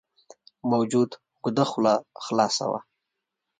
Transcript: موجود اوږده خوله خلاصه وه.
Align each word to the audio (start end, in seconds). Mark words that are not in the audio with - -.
موجود 0.71 1.09
اوږده 1.41 1.63
خوله 1.69 1.93
خلاصه 2.25 2.65
وه. 2.71 2.79